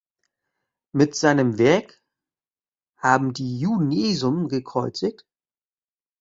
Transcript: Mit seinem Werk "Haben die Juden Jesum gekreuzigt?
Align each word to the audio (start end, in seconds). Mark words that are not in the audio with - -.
Mit 0.93 1.13
seinem 1.13 1.59
Werk 1.59 2.01
"Haben 2.97 3.33
die 3.35 3.59
Juden 3.59 3.91
Jesum 3.91 4.47
gekreuzigt? 4.47 5.27